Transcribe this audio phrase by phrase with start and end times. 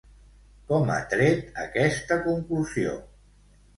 [0.69, 2.97] Com ha tret aquesta conclusió?